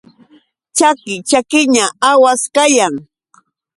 Chaki 0.77 1.15
chakiña 1.29 1.85
awas 2.09 2.41
kayan. 2.55 2.93